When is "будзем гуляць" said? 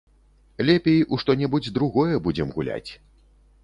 2.29-2.91